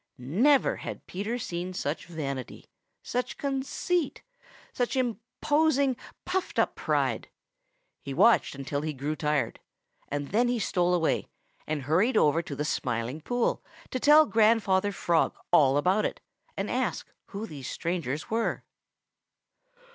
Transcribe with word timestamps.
Never 0.17 0.77
had 0.77 1.05
Peter 1.05 1.37
seen 1.37 1.73
such 1.73 2.07
vanity, 2.07 2.65
such 3.03 3.37
conceit, 3.37 4.23
such 4.73 4.95
imposing, 4.95 5.95
puffed 6.25 6.57
up 6.57 6.73
pride. 6.73 7.29
He 8.01 8.11
watched 8.11 8.55
until 8.55 8.81
he 8.81 8.93
grew 8.93 9.15
tired, 9.15 9.59
and 10.07 10.29
then 10.29 10.47
he 10.47 10.57
stole 10.57 10.95
away 10.95 11.27
and 11.67 11.83
hurried 11.83 12.17
over 12.17 12.41
to 12.41 12.55
the 12.55 12.65
Smiling 12.65 13.21
Pool 13.21 13.63
to 13.91 13.99
tell 13.99 14.25
Grandfather 14.25 14.91
Frog 14.91 15.37
all 15.51 15.77
about 15.77 16.03
it 16.05 16.19
and 16.57 16.71
ask 16.71 17.07
who 17.27 17.45
these 17.45 17.69
strangers 17.69 18.27
were. 18.27 18.63